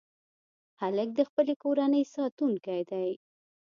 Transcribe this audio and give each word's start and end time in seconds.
هلک 0.81 1.09
د 1.17 1.21
خپلې 1.29 1.53
کورنۍ 1.63 2.03
ساتونکی 2.15 2.79
دی. 2.91 3.09